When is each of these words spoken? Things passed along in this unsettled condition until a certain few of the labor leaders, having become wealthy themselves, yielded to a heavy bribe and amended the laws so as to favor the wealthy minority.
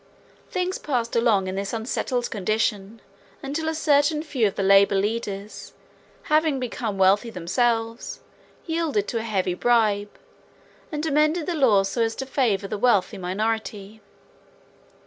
Things 0.49 0.79
passed 0.79 1.15
along 1.15 1.45
in 1.47 1.53
this 1.53 1.73
unsettled 1.73 2.31
condition 2.31 3.01
until 3.43 3.69
a 3.69 3.75
certain 3.75 4.23
few 4.23 4.47
of 4.47 4.55
the 4.55 4.63
labor 4.63 4.95
leaders, 4.95 5.73
having 6.23 6.59
become 6.59 6.97
wealthy 6.97 7.29
themselves, 7.29 8.19
yielded 8.65 9.07
to 9.09 9.19
a 9.19 9.21
heavy 9.21 9.53
bribe 9.53 10.17
and 10.91 11.05
amended 11.05 11.45
the 11.45 11.53
laws 11.53 11.89
so 11.89 12.01
as 12.01 12.15
to 12.15 12.25
favor 12.25 12.67
the 12.67 12.79
wealthy 12.79 13.19
minority. 13.19 14.01